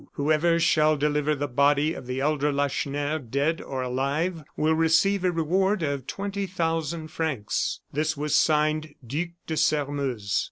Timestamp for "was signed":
8.17-8.95